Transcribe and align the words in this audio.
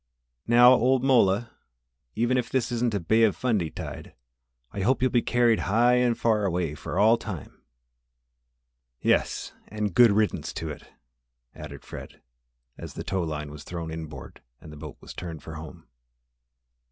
"Now, 0.47 0.73
old 0.73 1.03
mola, 1.03 1.51
even 2.15 2.35
if 2.35 2.49
this 2.49 2.71
isn't 2.71 2.95
a 2.95 2.99
Bay 2.99 3.21
of 3.21 3.35
Fundy 3.35 3.69
tide, 3.69 4.15
I 4.71 4.79
hope 4.81 4.99
you'll 4.99 5.11
be 5.11 5.21
carried 5.21 5.59
high 5.69 5.93
and 5.97 6.17
away 6.25 6.73
for 6.73 6.97
all 6.97 7.17
time." 7.19 7.61
"Yes, 8.99 9.53
and 9.67 9.93
good 9.93 10.09
riddance 10.11 10.53
to 10.53 10.71
it!" 10.71 10.87
added 11.53 11.85
Fred, 11.85 12.19
as 12.79 12.95
the 12.95 13.03
tow 13.03 13.21
line 13.21 13.51
was 13.51 13.63
thrown 13.63 13.91
inboard 13.91 14.41
and 14.59 14.73
the 14.73 14.75
boat 14.77 14.97
was 15.01 15.13
turned 15.13 15.43
for 15.43 15.53
home. 15.53 15.85